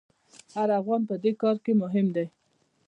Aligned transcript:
هر 0.55 0.69
افغان 0.79 1.01
په 1.09 1.15
دې 1.23 1.31
کار 1.41 1.55
کې 1.63 1.73
مهم 1.81 2.07
دی. 2.15 2.25